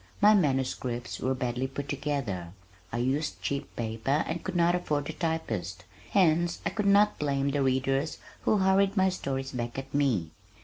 My 0.19 0.33
manuscripts 0.33 1.19
were 1.19 1.35
badly 1.35 1.67
put 1.67 1.87
together 1.87 2.53
(I 2.91 2.97
used 2.97 3.39
cheap 3.43 3.75
paper 3.75 4.23
and 4.25 4.43
could 4.43 4.55
not 4.55 4.73
afford 4.73 5.11
a 5.11 5.13
typist), 5.13 5.85
hence 6.09 6.59
I 6.65 6.71
could 6.71 6.87
not 6.87 7.19
blame 7.19 7.51
the 7.51 7.61
readers 7.61 8.17
who 8.41 8.57
hurried 8.57 8.97
my 8.97 9.09
stories 9.09 9.51
back 9.51 9.77
at 9.77 9.93
me. 9.93 10.31